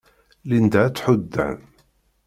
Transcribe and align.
Linda 0.49 0.79
ad 0.85 0.93
tḥudd 0.95 1.23
Dan. 1.35 1.59